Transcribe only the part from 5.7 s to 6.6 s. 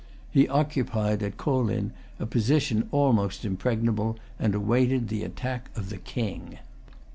of the King.